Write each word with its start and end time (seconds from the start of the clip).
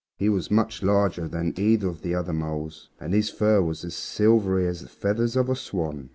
He 0.17 0.29
was 0.29 0.49
much 0.49 0.81
larger 0.81 1.27
than 1.27 1.53
either 1.59 1.87
of 1.87 2.01
the 2.01 2.15
other 2.15 2.33
moles, 2.33 2.89
and 2.99 3.13
his 3.13 3.29
fur 3.29 3.61
was 3.61 3.85
as 3.85 3.93
silvery 3.93 4.65
as 4.65 4.81
the 4.81 4.89
feathers 4.89 5.35
of 5.35 5.47
a 5.47 5.55
swan. 5.55 6.09